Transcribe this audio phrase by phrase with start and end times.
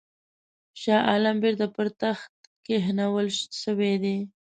[0.81, 2.31] شاه عالم بیرته پر تخت
[2.65, 3.27] کښېنول
[3.61, 4.17] سوی دی.